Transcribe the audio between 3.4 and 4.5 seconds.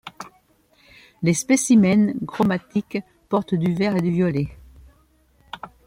du vert et du violet.